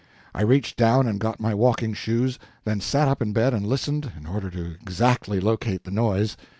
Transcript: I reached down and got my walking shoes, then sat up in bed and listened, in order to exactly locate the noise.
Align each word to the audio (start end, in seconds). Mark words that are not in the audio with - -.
I 0.33 0.41
reached 0.41 0.77
down 0.77 1.05
and 1.07 1.19
got 1.19 1.39
my 1.39 1.53
walking 1.53 1.93
shoes, 1.93 2.39
then 2.65 2.81
sat 2.81 3.07
up 3.07 3.21
in 3.21 3.33
bed 3.33 3.53
and 3.53 3.67
listened, 3.67 4.11
in 4.17 4.25
order 4.25 4.49
to 4.49 4.65
exactly 4.71 5.39
locate 5.39 5.83
the 5.83 5.91
noise. 5.91 6.35